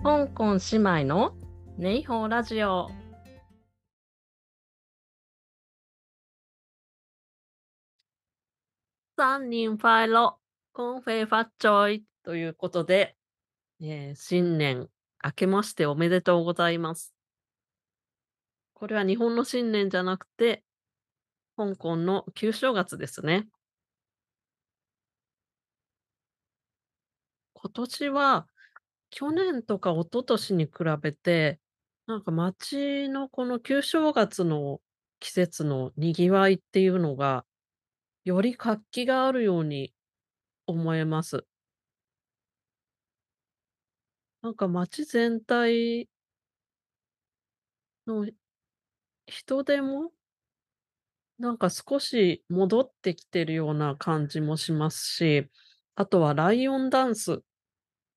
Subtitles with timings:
[0.00, 1.34] 香港姉妹の
[1.76, 2.88] ネイホーラジオ。
[9.16, 10.38] 三人ファイロ、
[10.72, 13.16] コンフェファッチョイということで、
[13.80, 14.88] えー新年
[15.24, 17.12] 明けましておめでとうございます。
[18.74, 20.62] これは日本の新年じゃなくて、
[21.56, 23.48] 香港の旧正月ですね。
[27.54, 28.46] 今年は
[29.10, 31.60] 去年とか一昨年に比べて、
[32.06, 34.80] なんか街のこの旧正月の
[35.20, 37.44] 季節の賑わいっていうのが、
[38.24, 39.94] より活気があるように
[40.66, 41.46] 思えます。
[44.42, 46.08] なんか街全体
[48.06, 48.26] の
[49.26, 50.12] 人出も、
[51.38, 55.48] なんか少し戻ってきてるような感じもしますし、
[55.94, 57.42] あとはライオンダンス、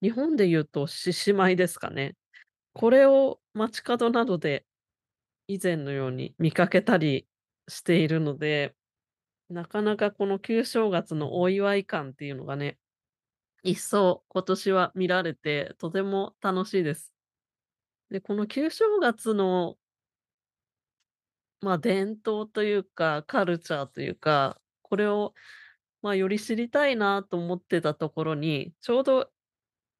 [0.02, 2.16] 日本で言うと獅子舞ですかね。
[2.74, 4.66] これを街角などで
[5.48, 7.28] 以前のように見かけたり
[7.68, 8.76] しているので、
[9.50, 12.78] なかなかこの旧正月のお祝い感っていうのがね、
[13.64, 17.14] 一層今年は見られて、とても楽しいです。
[18.10, 19.78] で、この旧正月の、
[21.62, 25.34] まあ、伝統というか、カルチャーというか、これを、
[26.02, 29.30] まあ、より知りたいなと思ってたところに、ちょうど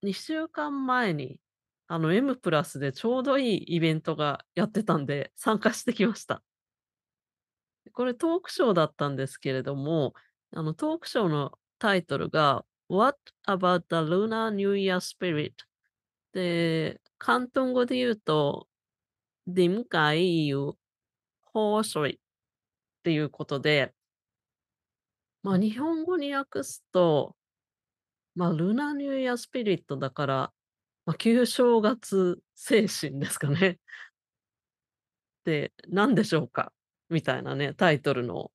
[0.04, 1.40] 2週間前に、
[1.88, 6.44] あの M プラスでちょうどいいイベントがやってたんで、参加してきました。
[7.94, 10.14] これトークショーだったんですけれども、
[10.54, 15.54] あのトークショーのタイトルが What about the Lunar New Year Spirit?
[16.34, 18.68] で、広東語で言うと、
[19.48, 20.78] 點解要
[21.44, 22.20] 放水っ
[23.04, 23.94] ていうことで、
[25.44, 27.36] まあ、日本語に訳すと、
[28.42, 30.54] まあ、ルナニューイヤースピリットだから、
[31.06, 33.78] まあ、旧正月精神ですかね。
[35.46, 36.74] で、何でしょうか
[37.12, 38.52] みたいなね、タイトルの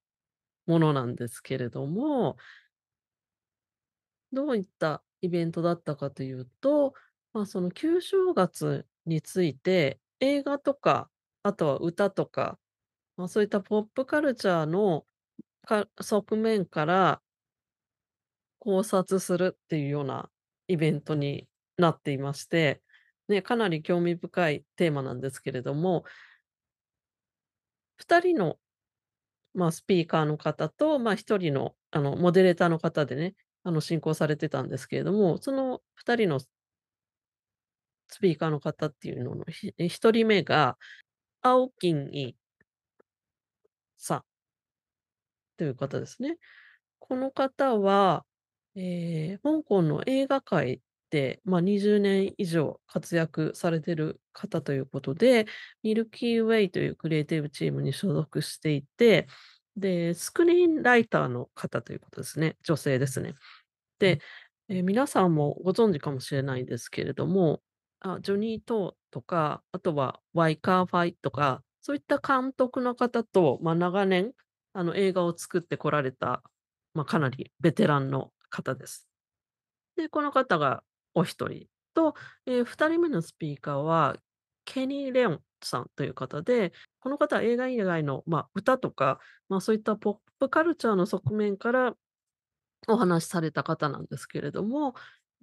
[0.66, 2.36] ものなんですけれども、
[4.32, 6.94] どういったイベントだったかというと、
[7.32, 11.08] まあ、その旧正月について、映画とか、
[11.44, 12.58] あとは歌とか、
[13.16, 15.06] まあ、そういったポップカルチャーの
[16.00, 17.22] 側面から
[18.58, 20.28] 考察するっていうような
[20.68, 21.46] イベントに
[21.76, 22.82] なっていまして、
[23.28, 26.04] ね、かなり興味深いテーマなんですけれども、
[27.98, 28.56] 2人の、
[29.54, 33.34] まあ、スピーカーの方と、まあ、1人のあのモデレーターの方でね、
[33.64, 36.48] あの進行されてたんですけれども、その2人のス
[38.20, 40.76] ピーカーの方っていうのの1人目が、
[41.42, 42.36] 青金イ
[43.96, 44.22] さん
[45.56, 46.38] という方ですね。
[46.98, 48.24] この方は、
[48.76, 55.46] えー香港の映画界で、まあ、20年以上活躍されてる方ということで、
[55.82, 59.26] ミルキーウェイというクリエイティブチームに所属していて、
[59.76, 62.56] で、スクリーンライターの方ということですね。
[62.64, 63.34] 女性ですね。
[63.98, 64.20] で、
[64.68, 67.62] えー皆さんもご存知かもしれないんですけれども、
[68.00, 74.32] あジョニー・トーとか、あとはワイカーファイとか、そういった監督の方と、まあ、長年
[74.72, 76.42] あの映画を作ってこられた、
[76.94, 79.06] まあ、かなりベテランの方です。
[79.96, 80.82] で、この方が
[81.14, 82.14] お一人と、
[82.46, 84.16] え2人目のスピーカーは、
[84.64, 91.96] ケニー・レオンさんという方で、この方は映画以外の、まあ、歌とか、まあ、そういったポップカルチャーの側面から
[92.88, 94.94] お話しされた方なんですけれども、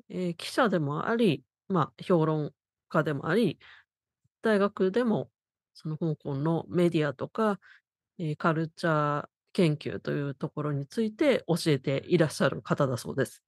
[0.10, 2.52] えー記者でもあり、まあ、評論
[2.90, 3.60] 家でもあり、
[4.42, 5.30] 大学でも
[5.74, 7.60] その香港のメディアとか、
[8.20, 13.42] えーカルチャー研究というところについて教えていらっしゃる方だそうです。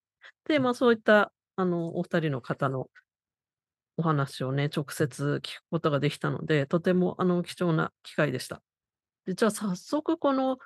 [0.48, 2.88] で、まあ、そういったあのお二人の方の
[3.98, 8.62] お話をね、直接聞くことができたので、とてもあの貴重な機会でした。
[9.26, 10.58] で、じゃあ早速この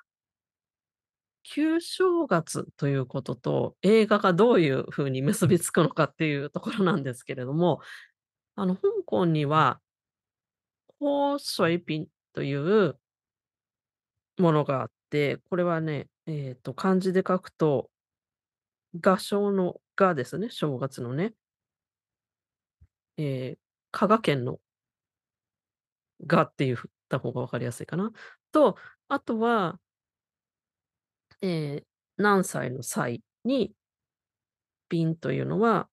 [1.42, 7.80] 旧正月ということと、映画がどういうふうに結びつくのかっていうところなんですけれども、
[8.56, 9.80] あの香港には、
[11.00, 12.98] 香水瓶という
[14.38, 14.99] ものがあって、
[15.48, 17.90] これはね、えっと漢字で書くと、
[19.00, 21.34] 画商の画ですね、正月のね。
[23.16, 23.58] えー
[23.92, 24.60] 香川県の
[26.26, 28.12] 画っていうふった方が分かりやすいかな。
[28.52, 28.76] と、
[29.08, 29.80] あとは、
[31.42, 31.84] えー
[32.16, 33.74] 何歳の歳に、
[34.90, 35.88] 瓶というのは、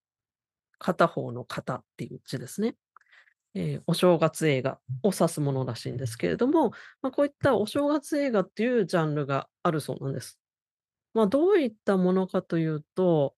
[0.80, 2.75] 片方の型っていう字ですね。
[3.57, 6.71] えーお正月映画を指すものらしいんですけれども、
[7.01, 10.39] まあ、こういったお正月映画っていうジャンルがあるそうなんです。
[11.15, 13.33] まあ、どういったものかというと、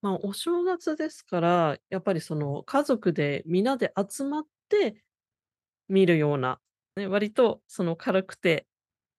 [0.00, 5.02] まあ、お正月ですから、やっぱりその家族で皆で集まって
[5.88, 6.60] 見るような、
[6.94, 8.66] ね、割とその軽くて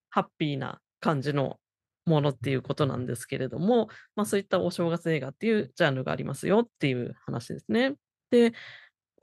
[0.09, 1.59] ハッピーな感じの
[2.05, 7.95] ものっていうことなんですけれども、まあ、そういったお正月映画っていうジャンルがありますよっていう話ですね。
[8.31, 8.53] で、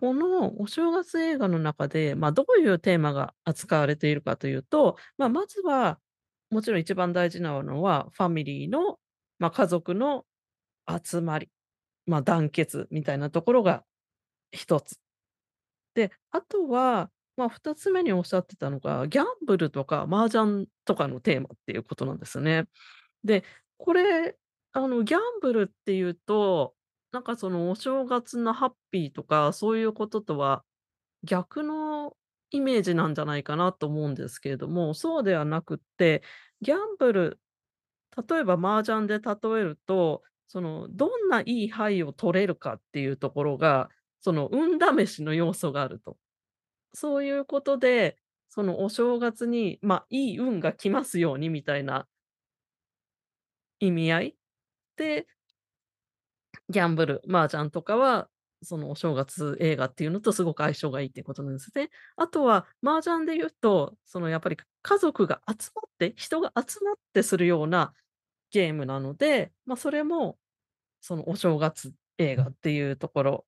[0.05, 5.99] このお正月映画の中で、ま、どういうテーマが扱われているかというと、ま、まずは、
[6.51, 8.99] もちろん一番大事なのは、ファミリーの、
[9.39, 10.27] ま、家族の
[11.03, 11.49] 集まり、
[12.07, 13.83] ま、団結みたいなところが
[14.53, 14.99] 一つ。
[15.95, 22.65] で、あとは、まあ、2つ目におっしゃってたのが、ギャンブルとか麻雀とかのテーマっていうことなんですね。
[23.25, 23.45] で、
[23.79, 24.37] これ、
[24.73, 26.75] あの、ギャンブルっていうと、
[27.15, 30.65] なんかそのお正月のハッピーとか、そういうこととは
[31.25, 32.17] 逆の
[32.51, 36.23] イメージなんじゃないかなと思うんですけれども、そうではなくって、
[36.63, 37.41] ギャンブル、
[38.29, 43.91] 例えば麻雀で例えると、その、どんないい牌を取れるかっていうところが、
[44.21, 46.19] その、運試しの要素があると。
[46.95, 48.19] そういうことで、
[48.51, 52.07] そのお正月に、ま、いい運が来ますようにみたいな
[53.81, 54.37] 意味合い
[54.97, 55.27] で、
[56.71, 58.29] ギャンブル、麻雀とかは、
[58.63, 61.91] そのお正月映画っていうのとすごく相性がいいっていうことなんですね。
[62.17, 67.93] あとは麻雀で言うと、そのやっぱり家族が集まって、人が集まってするような
[68.51, 70.39] ゲームなので、まあ、それも、
[71.01, 73.47] そのお正月映画っていうところ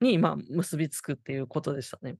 [0.00, 2.16] に、まあ、結びつくっていうことでしたね。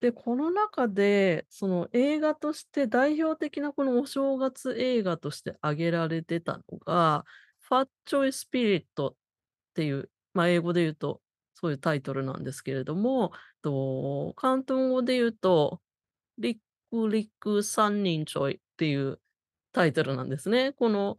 [0.00, 7.24] で、この中で、その映画として代表的なこのお正月映画として挙げられてたのが、
[7.60, 9.14] ファッチョイスピリットっ
[9.78, 11.20] ていう、まあ、英語で言うと
[11.54, 13.30] そういうタイトルなんですけれども、
[13.62, 15.80] と、広東語で言うと、
[16.38, 16.56] リッ
[16.90, 19.20] クリック三人ちょいっていう
[19.72, 20.72] タイトルなんですね。
[20.72, 21.16] この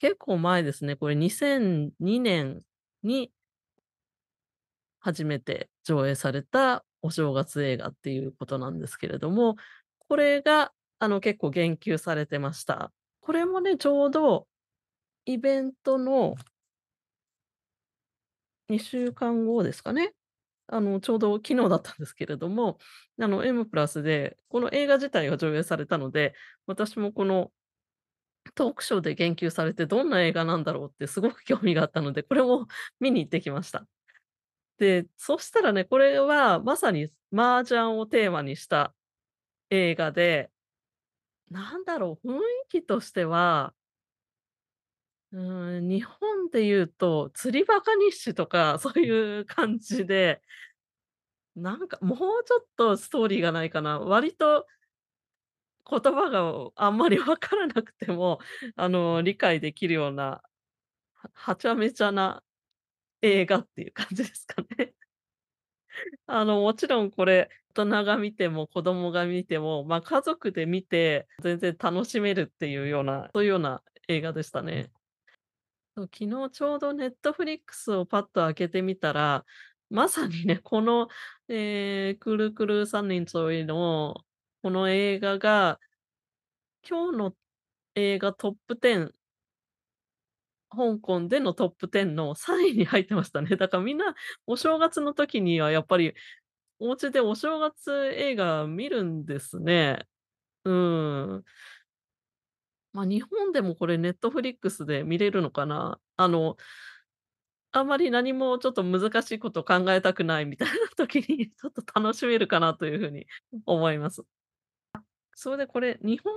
[0.00, 2.60] 結構前ですね、これ2002年
[3.02, 3.32] に
[5.00, 9.56] 初めて上映されたお正月映画っていうことなんですけれども、
[10.08, 12.92] これが、あの、結構言及されてました。
[13.20, 14.46] これもね、ちょうど
[15.26, 16.34] イベントの
[18.68, 20.14] 2週間後ですかね。
[20.68, 22.78] あの、ちょうど昨日だったんですけれども、
[23.20, 26.34] あの、M プラスでこの映画自体が上映されたので、
[26.66, 27.52] 私もこの
[28.54, 32.66] トークショーで言及されてどんな映画なんだろうってすごく興味があったので、これも
[33.00, 33.86] 見に行ってきました。
[34.78, 38.94] で、そしたらね、これはまさに麻雀をテーマにした
[39.70, 40.50] 映画で、
[41.50, 43.74] なんだろう、雰囲気としては、
[45.32, 50.42] うーん、日本で言うと釣りバカ日誌とかそういう感じで、
[51.56, 53.98] なんかもうちょっとストーリーがないかな。
[53.98, 54.66] 割と
[55.90, 58.40] 言葉があんまり分からなくても、
[58.76, 60.42] あの、理解できるような、
[61.14, 62.44] ははちゃめちゃな
[63.22, 64.94] 映画っていう感じですかね。
[66.26, 74.90] あの、もちろんこれ、大人が見ても子供が見ても、ま、家族で見て全然楽しめるっていうような、そういうような映画でしたね。
[75.98, 79.44] そう、昨日ちょうどネットフリックスをパッと開けてみたら、
[79.90, 81.08] まさにね、この、
[81.48, 84.14] ええ、くるくる三人ちょいの、
[84.62, 85.80] この映画が
[86.88, 87.34] 今日の
[87.94, 89.14] 映画トップ10
[90.70, 93.56] 香港でのトップ10の3位に入ってましたね。
[93.56, 94.14] だからみんな
[94.46, 96.14] お正月の時にはやっぱり、
[96.80, 100.06] お家でお正月映画見るんですね。
[100.64, 101.44] うん。
[102.92, 106.00] まあ、日本でもこれネットフリックスで見れるのかな？
[106.16, 106.56] あの、
[107.72, 113.26] あんまり何もちょっと難しいこと考えたくないみたいな時にちょっと楽しめるかなという風に
[113.66, 114.22] 思います。
[115.34, 116.32] それでこれ、日本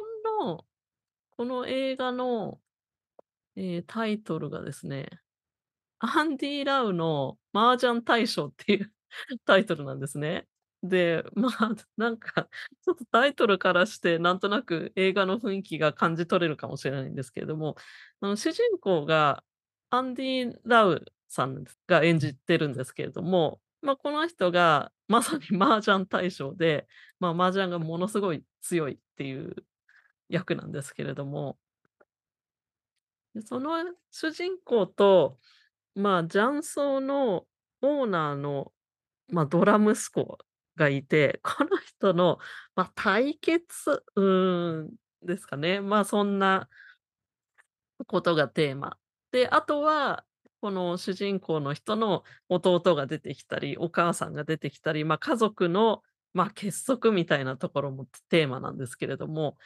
[0.46, 0.66] の
[1.38, 2.60] この映画の、
[3.56, 5.10] ええ、タイトルがですね、
[6.00, 8.92] アンディ・ラウの麻雀大賞っていう
[9.46, 10.48] タイトルなんですね。
[10.84, 11.52] で、まあ、
[11.98, 12.50] なんか
[12.84, 17.76] ちょっとタイトルからしてなんとなく映画の雰囲気が感じ取れるかもしれないんですけれども、
[18.22, 19.44] あの、主人公が
[19.90, 26.88] アンディ・ラウさんが演じてるんですけれども、まあ、この人がまさに麻雀大将で、
[27.20, 29.56] まあ、麻雀がものすごい強いっていう
[30.30, 31.58] 役なんですけれども、
[33.46, 33.72] その
[34.12, 35.38] 主人公と、
[35.96, 37.46] まあ、雀荘の
[37.82, 38.72] オーナーの、
[39.30, 40.38] まあ、ドラ息子
[40.82, 42.40] がいて、この人の、
[42.76, 44.22] ま、対決う
[44.84, 44.92] ん、
[45.24, 45.82] ですかね。
[45.82, 46.70] まあ、そんな
[48.08, 48.98] ことがテーマ。
[49.32, 50.26] で、あとは、
[50.62, 56.02] この主人公の人の弟が出てきたり、お母さんが出てきたり、まあ、家族の、
[56.34, 59.58] ま、結束みたいなところもテーマなんですけれども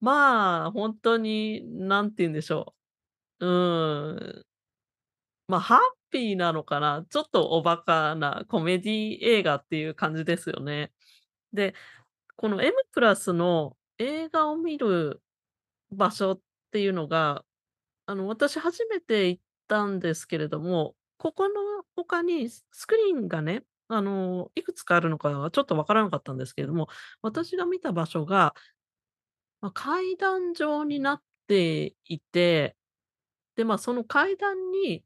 [0.00, 2.74] まあ、ほんとに何て言うんでしょ
[3.40, 4.44] う、うん。
[5.48, 5.80] ま、ハッ
[6.12, 10.92] ピーなのかな、ちょっとおバカなコメディ映画っていう感じですよね。
[11.52, 11.74] で、
[12.36, 15.22] この M+ プラスの映画を見る
[15.92, 16.40] 場所っ
[16.72, 17.44] ていうのが、
[18.06, 21.54] あの、私初めて行ったんですけれども、ここの
[21.96, 26.88] 他にスクリーンがね、あの、いくつかあるのかはちょっとわからなかったんですけれども、
[27.22, 28.54] 私が見た場所が
[29.60, 32.76] ま、階段状になっていて、
[33.56, 35.04] で、まあ、その階段に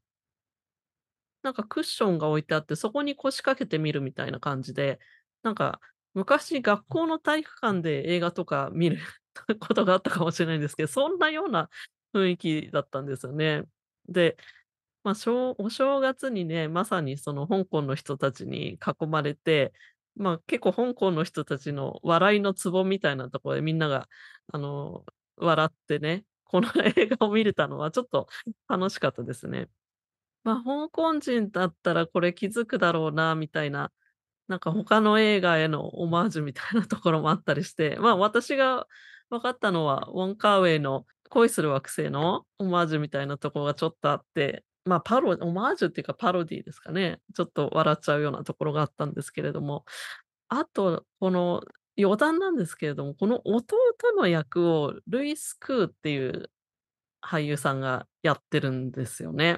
[1.47, 4.99] なんかクッションが置いてあって、そこに腰掛けて見るみたいな感じで、
[5.43, 5.79] なんか
[6.13, 8.99] 昔学校の体育館で映画とか見る
[9.61, 11.69] ことがあったかもしれないんですけど、そんなような
[12.13, 13.63] 雰囲気だったんですよね。
[14.09, 14.37] で、
[15.03, 19.73] ま、しょうお正月にね、まさにその香港の人たちに囲まれて、
[20.15, 24.09] ま、結構香港の人たちの笑いのツボみたいなところでみんなが、
[24.51, 25.05] あの、
[25.37, 28.27] 笑ってね、この 映画を見れたのはちょっと
[28.67, 29.69] 楽しかったですね。
[30.47, 33.91] ま、香港人だったらこれ気づくだろうなみたいな、
[34.47, 38.87] なんか他の映画へのオマージュみたいなところもあったりして、まあ、私が
[39.29, 47.19] 分かったのは、ウォン・カーウェイの恋する惑星のオマージュみたいなところがちょっとあって、ま、パロオマージュっていうかパロディですかね。
[47.35, 49.83] ちょっと笑っちゃうようなところがあったんですけれども、
[50.47, 51.61] あと、この
[51.99, 53.75] 余談なんですけれども、この弟
[54.15, 56.49] の役をルイス・クーっていう
[57.21, 59.57] 俳優さんがやってるんですよね。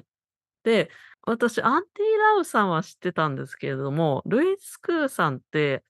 [0.69, 0.91] で、
[1.23, 5.83] 私アンディ・ラウさんは知ってたんですけれども、ルイス・クーさんって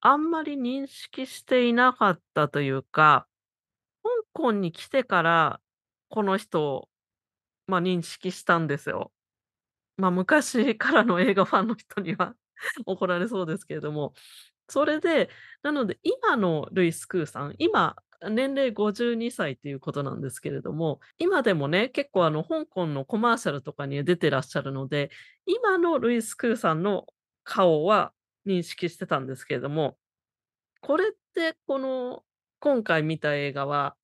[0.00, 3.28] あんまり認識していなかったというか、
[4.02, 5.60] 香港に来てから、
[6.10, 6.88] この人を、
[7.68, 9.12] ま、認識したんですよ。
[9.98, 12.34] ま、昔からの映画ファンの人には
[12.86, 14.14] 怒られそうですけれども、
[14.68, 15.30] それで、
[15.62, 17.96] なので今のルイス・クーさん、今、
[18.28, 25.10] 年齢52歳っていうことなんですけれども、今でもね、結構あの香港のコマーシャルとかに出てらっしゃるので、
[25.46, 27.06] 今のルイス・クーさんの
[27.44, 28.12] 顔は
[28.46, 29.96] 認識してたんですけれども、
[30.80, 32.22] これってこの
[32.58, 33.96] 今回見た映画は、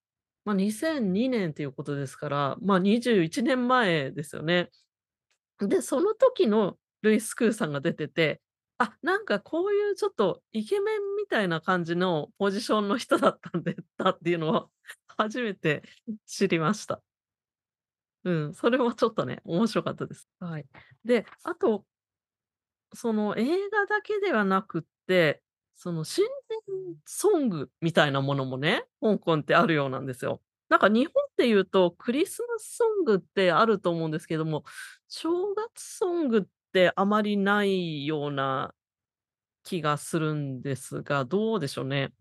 [0.45, 4.71] ま、2002年っていうことですから、まあ、21年前ですよね。
[5.61, 8.41] で、その時のルイス・クーさんが出てて、
[8.79, 14.71] あ、なんかこういうちょっとイケメンみたいな感じのポジションの人だったんで だっていうのを
[15.17, 15.83] 初めて
[16.27, 17.03] 知りました。
[18.25, 20.29] うん、それもちょっとね、面白かったです。
[20.41, 20.67] はい。
[21.05, 21.87] で、あと
[22.93, 25.43] その映画だけではなくって、
[25.75, 26.25] その新
[26.69, 30.41] 年ソングみたいなものもね、香港ってあるようなんですよ。
[30.69, 34.65] なんか日本っていうと、クリスマスソングってあると思うんですけども、
[35.09, 36.43] 正月ソングっ
[36.77, 38.75] てあまりないような
[39.65, 42.13] 気がするんですが、どうでしょうね。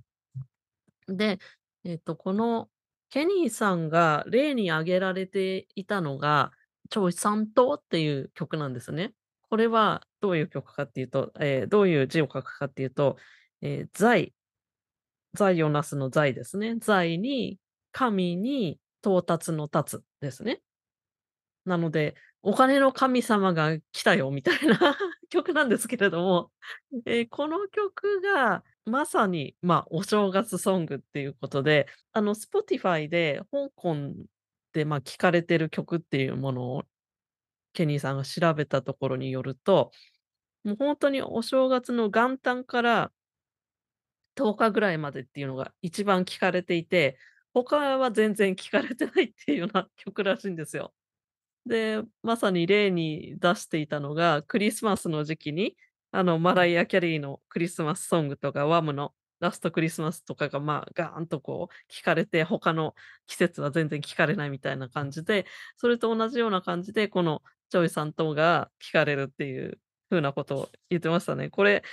[1.08, 1.40] で、
[1.84, 2.70] えっと、この
[3.10, 6.54] ケニーさんが例に挙げられていたのが、
[6.90, 9.14] チョイサントっていう曲なんですね。
[9.50, 13.18] これはどういう曲かっていうと、ええ、どういう字を書くかっていうと、
[13.62, 14.34] ええ、財
[15.34, 16.78] 財を成すの財ですね。
[16.80, 17.60] 財に、
[17.92, 20.62] 神に到達の達ですね。
[21.66, 22.16] なので、
[22.48, 24.78] お金の神様が来たよみたいな
[25.30, 26.52] 曲なんですけれども、
[27.08, 33.96] え、この曲がまさに、ま、お正月ソングっていうことで、あの、Spotify で香港
[34.74, 36.84] で、ま、聴かれてる曲っていうものを、
[37.74, 39.92] ケニーさんが調べたところによると、
[40.64, 43.12] もうほんとにお正月の元旦から
[44.36, 47.18] 10日ぐらいまでっていうのが一番聴かれていて、
[47.54, 50.94] 他は全然聴かれてないっていうような曲らしいんですよ。
[51.66, 55.76] で、まさに例に出していたのが、クリスマスの時期に、
[56.12, 62.96] あの、マライア・キャリーのクリスマスソングとか、ワムのラストクリスマスとかが、まあ、ガーンとこう聴かれて、他の
[63.28, 65.46] 季節は全然聴かれないみたいな感じで、
[65.78, 69.80] それと同じような感じで、このチョイサントが聴かれるっていう
[70.10, 71.50] 風なことを言ってましたね。
[71.50, 71.84] これ、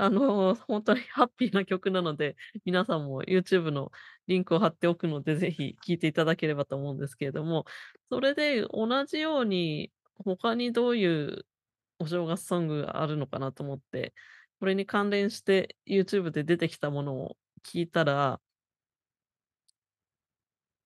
[0.00, 3.92] あの、ほんとにハッピーな曲なので、皆さんも YouTube の
[4.28, 7.66] リンクを貼っておくので、ぜひ聴いていただければと思うんですけれども、
[8.10, 9.92] それで同じように、
[10.24, 11.46] 他にどういう
[11.98, 14.14] お正月ソングがあるのかなと思って、
[14.58, 18.40] これに関連して YouTube で出てきたものを聞いたら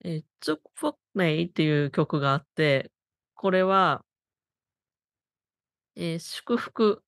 [0.04, 2.90] え、祝福年っていう曲があって、
[3.34, 4.04] これは
[5.96, 7.03] え、祝福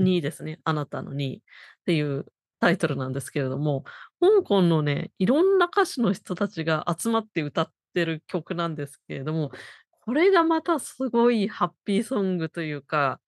[0.00, 2.26] にですね、あなたのにっていう
[2.60, 3.84] タイトルなんですけれども、
[4.20, 9.50] 香港のね、いろんな歌手の人たちが集まって歌ってる曲なんですけれども、
[9.90, 13.20] これがまたすごいハッピーソングというか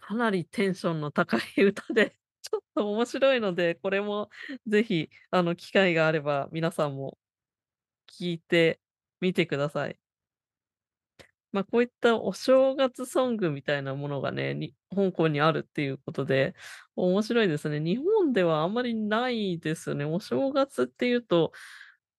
[0.00, 4.30] かなりテンションの高い歌で、 ちょっと面白いので、これも
[4.66, 7.18] ぜひ、あの、機会があれば皆さんも
[8.18, 8.80] 聞いて
[9.20, 9.98] みてください。
[11.52, 16.54] まあ、こういったお正月ソングみたいなものがね、香港にあるっていうことで、
[16.96, 17.80] 面白いですね。
[17.80, 20.04] 日本ではあんまりないですね。
[20.04, 21.52] お正月っていうと、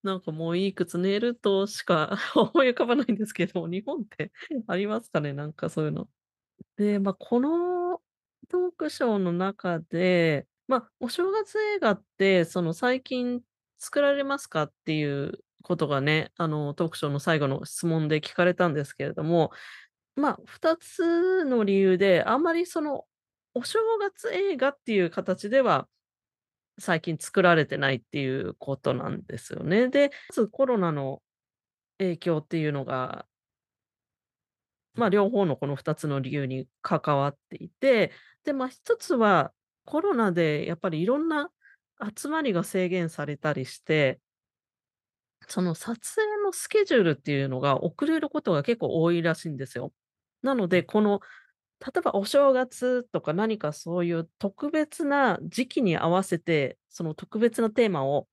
[0.03, 4.31] なんかもういい靴寝るとしか 思い浮かばないんですけど、日本って
[4.67, 5.33] ありますかね？
[5.33, 6.07] なんかそういうの。
[6.77, 8.01] で、まあ、この
[8.49, 13.41] トークショーの中で、まあ、お正月映画って、その最近
[13.77, 19.51] 作られますかっていうことがね、あの、トークショーの最後の質問で聞かれたんですけれども、
[20.15, 23.05] まあ、2つの理由で、あんまりその、
[23.53, 25.87] お正月映画っていう形では、
[26.79, 29.89] 最近作られてないっていうことなんですよね。
[29.89, 31.21] で、まずコロナの
[31.97, 33.25] 影響っていうのが
[34.99, 38.11] まあ、両方のこの2つの理由に関わっていて、
[38.43, 39.53] で、まあ、1つは、
[39.85, 41.49] コロナでやっぱりいろんな
[42.15, 44.19] 集まりが制限されたりして
[45.49, 49.93] その撮影のスケジュールっていうのが遅れることが結構多いらしいんですよ。
[50.43, 51.21] なので、この、
[51.85, 58.27] 例えばお正月とか何かそういう特別な時期に合わせて、その特別なテーマを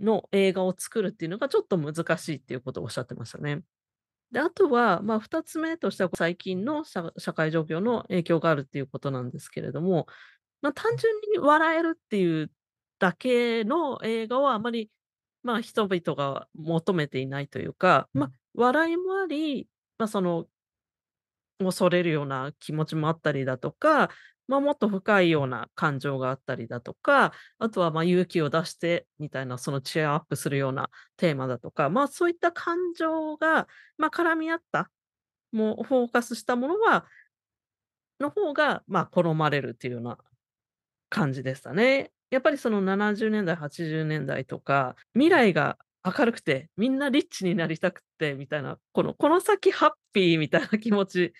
[0.00, 3.62] の映画を作るっていうのがちょっと難しいっていうことをおっしゃってましたね。
[4.32, 10.06] で、あとは、ま、2つ目としては、最近の社会状況の影響があるっていうことなんですけれども、
[10.62, 12.50] ま、単純に笑えるっていう
[13.00, 14.90] だけの映画はあまり、
[15.44, 20.46] ま、人々が求めていないというか、ま、笑いもあり、ま、その
[21.60, 24.10] 恐れるような気持ちもあったりだとか、
[24.48, 34.90] ま、もっと深いような感情があったりだとか、あとは、ま、勇気を出してみたいな、そのチアアップするようなテーマだとか、ま、そういった感情が、ま、絡み合った、
[35.52, 37.06] もうフォーカスしたものは
[38.20, 40.18] の方が、ま、好まれるっていうような
[41.10, 42.12] 感じでしたね。
[42.34, 51.32] やっぱりその70年代、80年代とか、未来が明るくて、みんなリッチになりたくてみたいな、このこの先ハッピーみたいな気持ち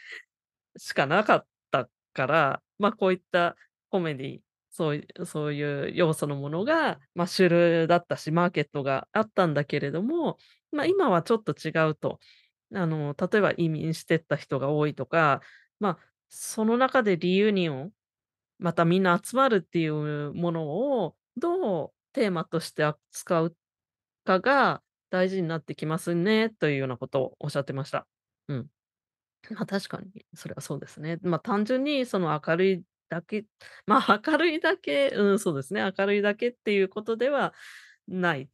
[0.76, 3.56] しかなかったから、まあ、こういった
[3.90, 4.38] コメディ、
[4.70, 10.38] そういそういう要素のものが、まあ、主流だったし、マーケットがあったんだけれども、
[10.70, 12.20] まあ、今はちょっと違うと。
[12.72, 15.42] あの、例えば移民してった人が多いとか、
[15.80, 17.92] まあ、その中でリユニオン、
[18.58, 23.56] またみんな集まるっていうものを、どうテーマとして扱う
[24.24, 28.06] かが大事になってきますね、というようなことをおっしゃってました。
[28.48, 28.66] うん。
[29.50, 31.18] まあ、確かにそれはそうですね。
[31.22, 33.44] まあ、単純にその明るいだけ
[33.86, 37.52] まあ、明るいだけうん、そうですね、明るいだけっていうことでは
[38.08, 38.48] ない、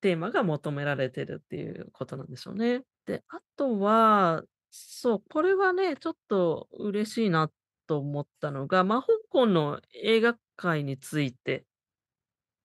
[0.00, 2.82] テーマが求められてるっていうことなんでしょうね。
[3.06, 7.52] で、あとは、そう、これはね、ちょっと嬉しいなっ
[7.92, 11.66] と思ったのが、ま、香港の映画界について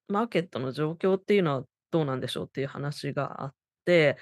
[0.08, 3.54] マーケットの状況っていうのはどうなんでしょうっていう話があっ
[3.86, 4.18] て、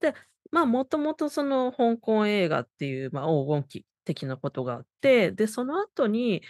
[0.00, 0.14] で、
[0.52, 6.42] まあ、もともとその香港映画っていう、ま、黄金期的なことがあって、で、その後に、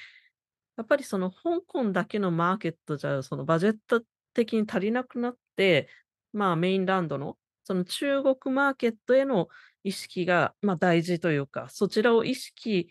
[0.77, 4.03] やっぱりその香港だけのマーケットじゃ、そのバジェット
[4.35, 5.88] 的に足りなくなって、
[6.33, 9.48] まあ、メインランドの、その中国マーケットへの
[9.85, 12.88] 意識が、ま、大事というか、そちらを意識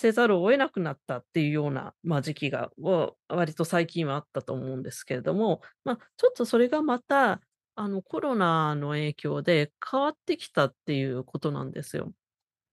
[0.00, 2.70] せざるを得なくなったっていうような、ま、時期が、
[3.28, 7.40] 割と最近はあったと思うんですけれども、まあ、ちょっとそれがまた、
[7.74, 12.12] あの、コロナの影響で変わってきたっていうことなんですよ。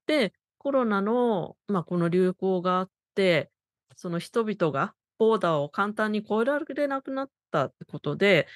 [0.07, 3.51] で、コロナの、ま、この流行があって、
[3.97, 8.47] その人々がボーダーを簡単に越えられなくなったってことで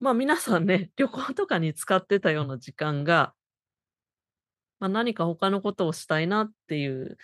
[0.00, 3.34] ま、皆さんね、 旅行とかに使ってたような時間が
[4.80, 7.16] ま、何か他のことをしたいなっていう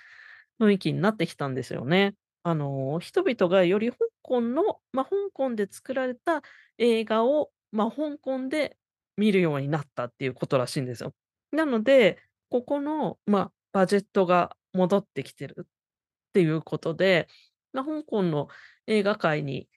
[0.63, 2.15] 雰囲気になってきたんですよね。
[2.45, 6.43] あの、人々がより香港の、ま、香港で作られた
[6.79, 8.77] 映画を、ま、香港で
[9.17, 11.15] 見るようになったっていうことらしいんですよ。
[11.53, 12.19] なので、
[12.51, 15.65] ここの、ま、バジェットが戻ってきてるっ
[16.35, 17.29] ていうことで、
[17.73, 18.49] ま、香港の
[18.87, 19.69] 映画界に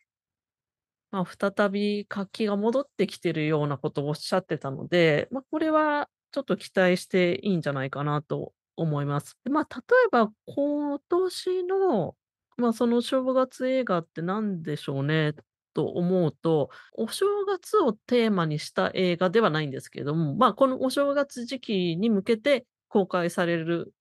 [1.12, 9.38] ま、再び活気が戻ってきてるようなことをおっしゃってたので、ま、これはちょっと期待していいんじゃないかなと思います。
[9.44, 12.16] で、まあ、例えば今年の、
[12.58, 15.34] まあ、その正月映画って何でしょうね
[15.74, 23.94] と思うと、お正月をテーマにした映画ではないんですけれども、まあ、このお正月時期に向けて公開される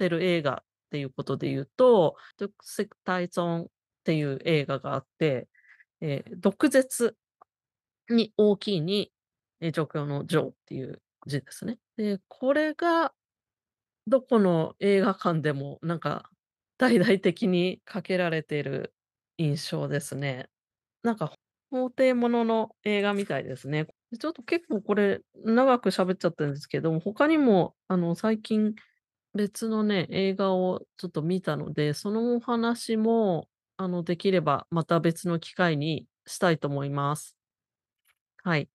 [0.00, 3.68] てる映画っていうことで言うと、毒舌大狀っ
[4.04, 5.46] ていう映画があって、
[6.00, 7.14] ええ、毒舌
[8.08, 9.12] に大きいに、
[9.60, 11.78] え、状況の状っていう字ですね。
[11.98, 13.12] で、これが
[14.10, 16.28] どこの映画館でもなんか
[16.78, 18.94] 大々的にかけられている
[19.38, 20.48] 印象ですね。
[21.04, 21.32] なんか
[21.70, 23.86] 法廷ものの映画みたいですね。
[24.20, 28.74] ちょっと結構これ、長く喋っちゃってるんですけども、他にもあの最近、
[29.34, 37.36] 別のね、映画をちょっと見たので、そのお話も、あの、できれば、また別の機会にしたいと思います。
[38.42, 38.68] はい。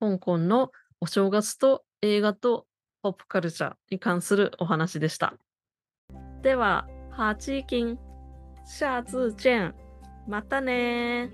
[0.00, 2.66] 香港のお正月と映画と
[3.04, 5.34] ポップカルチャーに関するお話でした。
[6.40, 7.98] では、ハチキン、
[8.64, 9.74] シャーツチェン。
[10.26, 11.28] またね